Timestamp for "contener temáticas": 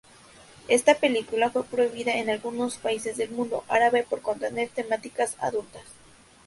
4.23-5.35